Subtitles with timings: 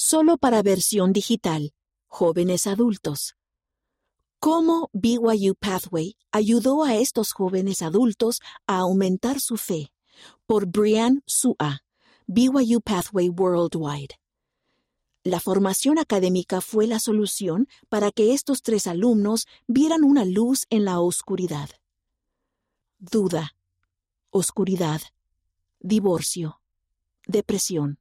[0.00, 1.74] solo para versión digital,
[2.06, 3.36] jóvenes adultos.
[4.38, 9.92] ¿Cómo BYU Pathway ayudó a estos jóvenes adultos a aumentar su fe?
[10.46, 11.84] Por Brian Sua,
[12.26, 14.18] BYU Pathway Worldwide.
[15.22, 20.86] La formación académica fue la solución para que estos tres alumnos vieran una luz en
[20.86, 21.68] la oscuridad.
[22.98, 23.54] Duda,
[24.30, 25.02] oscuridad,
[25.78, 26.62] divorcio,
[27.26, 27.98] depresión.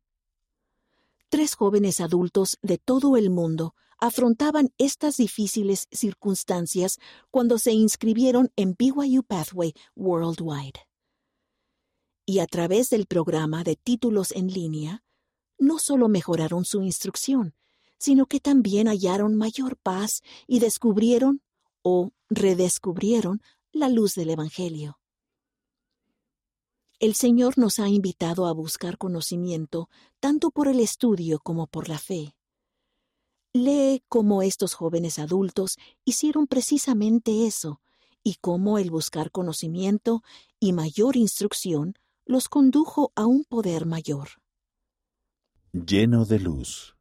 [1.30, 6.98] Tres jóvenes adultos de todo el mundo afrontaban estas difíciles circunstancias
[7.30, 10.80] cuando se inscribieron en BYU Pathway Worldwide.
[12.26, 15.04] Y a través del programa de títulos en línea,
[15.59, 17.54] no solo mejoraron su instrucción,
[17.99, 21.43] sino que también hallaron mayor paz y descubrieron
[21.84, 24.99] o redescubrieron la luz del Evangelio.
[26.99, 31.98] El Señor nos ha invitado a buscar conocimiento tanto por el estudio como por la
[31.98, 32.35] fe.
[33.53, 37.79] Lee cómo estos jóvenes adultos hicieron precisamente eso
[38.21, 40.24] y cómo el buscar conocimiento
[40.59, 41.93] y mayor instrucción
[42.26, 44.27] los condujo a un poder mayor.
[45.71, 46.98] Lleno de luz.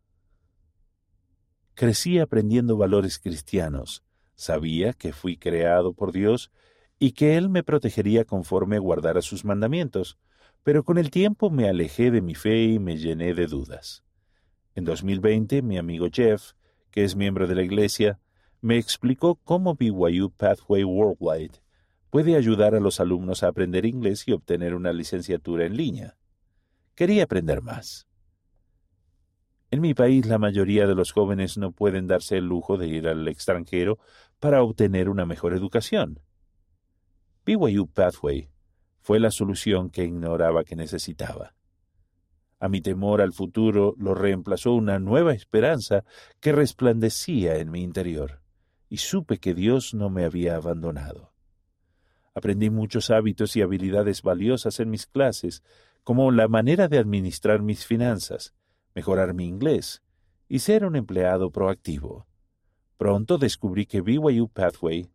[1.75, 4.05] Crecí aprendiendo valores cristianos.
[4.37, 6.53] Sabía que fui creado por Dios
[6.99, 10.19] y que Él me protegería conforme guardara sus mandamientos,
[10.63, 14.05] pero con el tiempo me alejé de mi fe y me llené de dudas.
[14.75, 16.53] En 2020, mi amigo Jeff,
[16.91, 18.21] que es miembro de la Iglesia,
[18.61, 21.63] me explicó cómo BYU Pathway Worldwide
[22.11, 26.17] puede ayudar a los alumnos a aprender inglés y obtener una licenciatura en línea.
[26.95, 28.09] Quería aprender más.
[29.71, 33.07] En mi país la mayoría de los jóvenes no pueden darse el lujo de ir
[33.07, 33.99] al extranjero
[34.41, 36.21] para obtener una mejor educación.
[37.49, 38.51] BYU Pathway
[39.01, 41.55] fue la solución que ignoraba que necesitaba.
[42.61, 46.05] A mi temor al futuro lo reemplazó una nueva esperanza
[46.41, 48.43] que resplandecía en mi interior,
[48.91, 51.33] y supe que Dios no me había abandonado.
[52.35, 55.63] Aprendí muchos hábitos y habilidades valiosas en mis clases,
[56.05, 58.53] como la manera de administrar mis finanzas,
[58.95, 60.03] mejorar mi inglés
[60.49, 62.27] y ser un empleado proactivo.
[62.99, 65.09] Pronto descubrí que BYU Pathway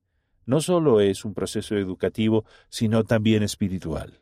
[0.46, 4.22] no solo es un proceso educativo, sino también espiritual.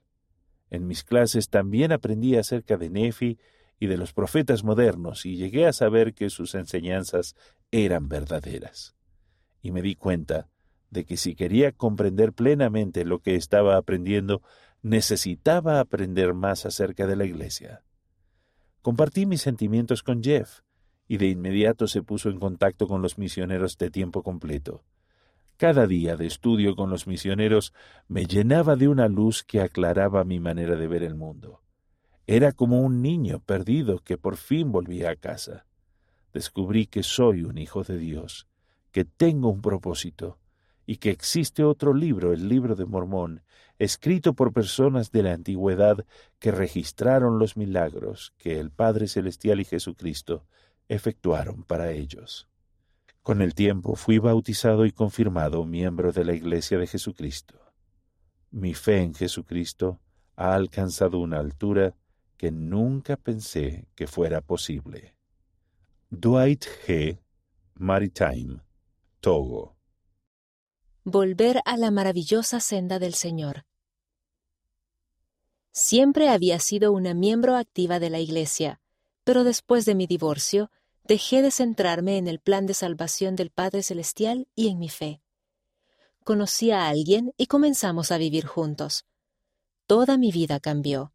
[0.70, 3.38] En mis clases también aprendí acerca de Nefi
[3.80, 7.36] y de los profetas modernos y llegué a saber que sus enseñanzas
[7.72, 8.96] eran verdaderas.
[9.62, 10.48] Y me di cuenta
[10.90, 14.42] de que si quería comprender plenamente lo que estaba aprendiendo,
[14.82, 17.84] necesitaba aprender más acerca de la Iglesia.
[18.82, 20.62] Compartí mis sentimientos con Jeff,
[21.08, 24.84] y de inmediato se puso en contacto con los misioneros de tiempo completo.
[25.62, 27.72] Cada día de estudio con los misioneros
[28.08, 31.62] me llenaba de una luz que aclaraba mi manera de ver el mundo.
[32.26, 35.68] Era como un niño perdido que por fin volvía a casa.
[36.34, 38.48] Descubrí que soy un hijo de Dios,
[38.92, 40.40] que tengo un propósito,
[40.88, 43.44] y que existe otro libro, el libro de Mormón,
[43.78, 46.08] escrito por personas de la antigüedad
[46.40, 50.44] que registraron los milagros que el Padre Celestial y Jesucristo
[50.90, 52.51] efectuaron para ellos.
[53.24, 57.60] Con el tiempo fui bautizado y confirmado miembro de la Iglesia de Jesucristo.
[58.50, 60.00] Mi fe en Jesucristo
[60.36, 61.96] ha alcanzado una altura
[62.38, 65.16] que nunca pensé que fuera posible.
[66.10, 67.20] Dwight G.
[67.76, 68.62] Maritime,
[69.20, 69.78] Togo.
[71.04, 73.66] Volver a la maravillosa senda del Señor.
[75.72, 78.82] Siempre había sido una miembro activa de la Iglesia,
[79.24, 80.72] pero después de mi divorcio
[81.04, 85.22] dejé de centrarme en el plan de salvación del Padre Celestial y en mi fe.
[86.24, 89.06] Conocí a alguien y comenzamos a vivir juntos.
[89.88, 91.14] Toda mi vida cambió.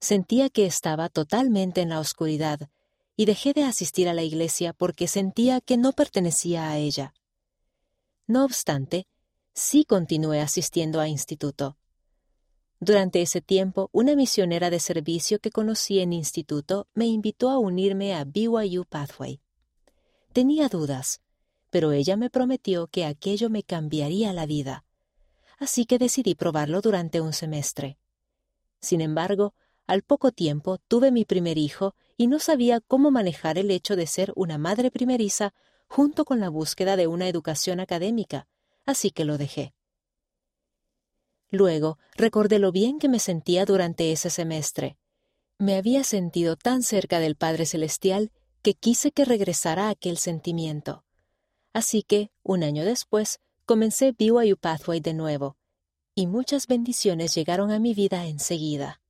[0.00, 2.68] Sentía que estaba totalmente en la oscuridad
[3.16, 7.14] y dejé de asistir a la iglesia porque sentía que no pertenecía a ella.
[8.26, 9.06] No obstante,
[9.54, 11.76] sí continué asistiendo a instituto.
[12.84, 18.14] Durante ese tiempo, una misionera de servicio que conocí en instituto me invitó a unirme
[18.14, 19.40] a BYU Pathway.
[20.34, 21.22] Tenía dudas,
[21.70, 24.84] pero ella me prometió que aquello me cambiaría la vida.
[25.58, 27.96] Así que decidí probarlo durante un semestre.
[28.82, 29.54] Sin embargo,
[29.86, 34.06] al poco tiempo tuve mi primer hijo y no sabía cómo manejar el hecho de
[34.06, 35.54] ser una madre primeriza
[35.88, 38.46] junto con la búsqueda de una educación académica,
[38.84, 39.72] así que lo dejé.
[41.54, 44.98] Luego recordé lo bien que me sentía durante ese semestre.
[45.56, 51.04] Me había sentido tan cerca del Padre Celestial que quise que regresara aquel sentimiento.
[51.72, 55.56] Así que, un año después, comencé BYU Pathway de nuevo,
[56.16, 59.00] y muchas bendiciones llegaron a mi vida enseguida.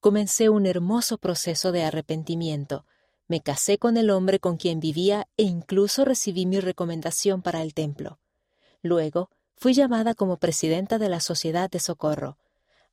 [0.00, 2.86] Comencé un hermoso proceso de arrepentimiento,
[3.28, 7.72] Me casé con el hombre con quien vivía e incluso recibí mi recomendación para el
[7.72, 8.18] templo.
[8.82, 12.38] Luego, fui llamada como presidenta de la Sociedad de Socorro.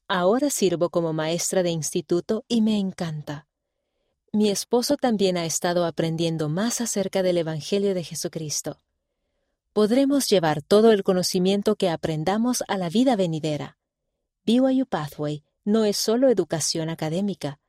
[0.08, 3.48] Ahora sirvo como maestra de instituto y me encanta.
[4.34, 8.78] Mi esposo también ha estado aprendiendo más acerca del Evangelio de Jesucristo.
[9.74, 13.78] Podremos llevar todo el conocimiento que aprendamos a la vida venidera.
[14.46, 17.60] BYU Pathway no es solo educación académica,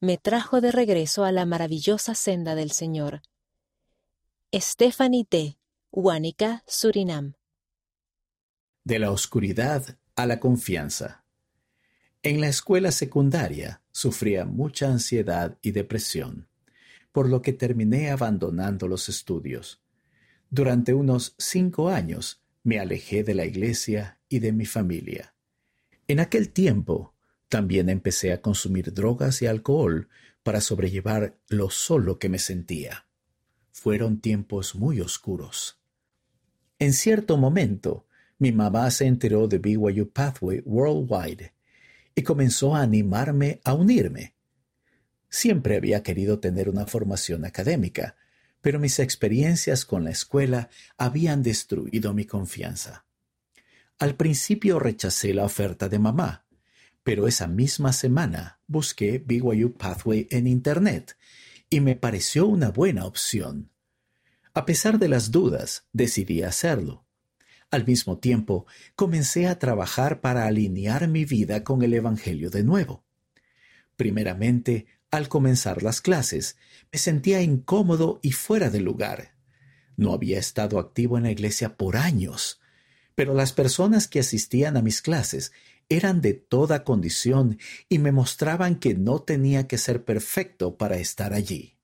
[0.00, 3.22] me trajo de regreso a la maravillosa senda del Señor.
[4.54, 5.58] Stephanie T.,
[5.90, 7.34] Huánica, Surinam.
[8.88, 11.22] De la oscuridad a la confianza.
[12.22, 16.48] En la escuela secundaria sufría mucha ansiedad y depresión,
[17.12, 19.82] por lo que terminé abandonando los estudios.
[20.48, 25.34] Durante unos cinco años me alejé de la iglesia y de mi familia.
[26.06, 27.14] En aquel tiempo
[27.50, 30.08] también empecé a consumir drogas y alcohol
[30.42, 33.06] para sobrellevar lo solo que me sentía.
[33.70, 35.78] Fueron tiempos muy oscuros.
[36.78, 38.07] En cierto momento,
[38.38, 41.52] mi mamá se enteró de BYU Pathway Worldwide
[42.14, 44.34] y comenzó a animarme a unirme.
[45.28, 48.16] Siempre había querido tener una formación académica,
[48.60, 53.04] pero mis experiencias con la escuela habían destruido mi confianza.
[53.98, 56.46] Al principio rechacé la oferta de mamá,
[57.02, 61.16] pero esa misma semana busqué BYU Pathway en Internet
[61.70, 63.70] y me pareció una buena opción.
[64.54, 67.07] A pesar de las dudas, decidí hacerlo.
[67.70, 68.66] Al mismo tiempo,
[68.96, 73.04] comencé a trabajar para alinear mi vida con el Evangelio de nuevo.
[73.96, 76.56] Primeramente, al comenzar las clases,
[76.90, 79.34] me sentía incómodo y fuera de lugar.
[79.96, 82.60] No había estado activo en la iglesia por años,
[83.14, 85.52] pero las personas que asistían a mis clases
[85.90, 91.34] eran de toda condición y me mostraban que no tenía que ser perfecto para estar
[91.34, 91.76] allí.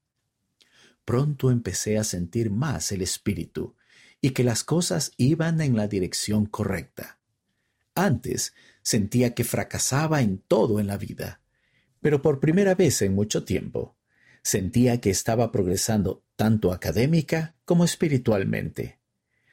[1.04, 3.74] Pronto empecé a sentir más el espíritu
[4.24, 7.18] y que las cosas iban en la dirección correcta.
[7.94, 11.42] Antes sentía que fracasaba en todo en la vida,
[12.00, 13.98] pero por primera vez en mucho tiempo
[14.42, 18.98] sentía que estaba progresando tanto académica como espiritualmente.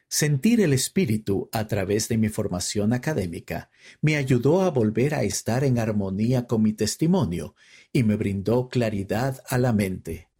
[0.07, 5.65] Sentir el espíritu a través de mi formación académica me ayudó a volver a estar
[5.65, 7.55] en armonía con mi testimonio
[7.91, 10.30] y me brindó claridad a la mente.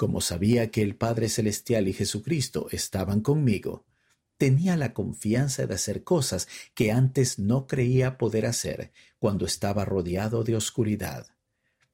[0.00, 3.84] Como sabía que el Padre Celestial y Jesucristo estaban conmigo,
[4.38, 10.42] tenía la confianza de hacer cosas que antes no creía poder hacer cuando estaba rodeado
[10.42, 11.26] de oscuridad.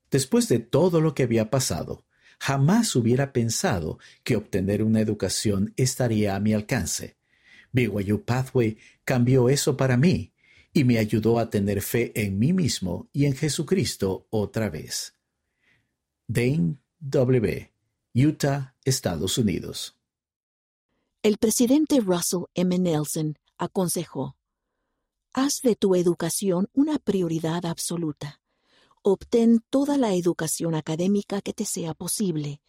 [0.09, 2.05] Después de todo lo que había pasado,
[2.39, 7.17] Jamás hubiera pensado que obtener una educación estaría a mi alcance.
[7.73, 10.33] BYU Pathway cambió eso para mí
[10.73, 15.15] y me ayudó a tener fe en mí mismo y en Jesucristo otra vez.
[16.29, 17.76] Dane W.,
[18.17, 19.95] Utah, Estados Unidos.
[21.23, 22.79] El presidente Russell M.
[22.79, 24.37] Nelson aconsejó,
[25.33, 28.41] Haz de tu educación una prioridad absoluta
[29.09, 32.61] obtén toda la educación académica que te sea posible.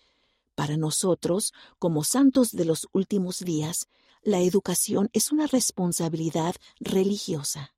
[0.53, 3.87] Para nosotros, como santos de los últimos días,
[4.21, 7.73] la educación es una responsabilidad religiosa.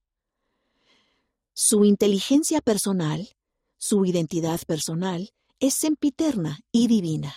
[1.53, 3.29] Su inteligencia personal,
[3.77, 5.31] su identidad personal,
[5.61, 7.33] es sempiterna y divina.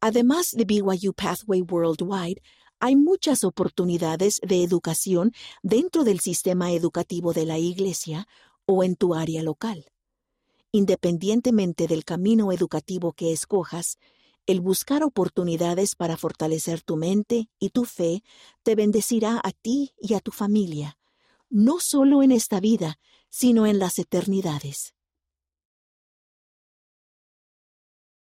[0.00, 2.42] Además de BYU Pathway Worldwide,
[2.80, 5.32] hay muchas oportunidades de educación
[5.62, 8.26] dentro del sistema educativo de la Iglesia
[8.66, 9.86] o en tu área local.
[10.72, 13.98] Independientemente del camino educativo que escojas,
[14.46, 18.22] el buscar oportunidades para fortalecer tu mente y tu fe
[18.62, 20.98] te bendecirá a ti y a tu familia,
[21.50, 24.94] no solo en esta vida, sino en las eternidades.